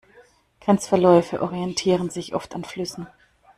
[0.61, 3.05] Grenzverläufe orientieren sich oft an Flüssen.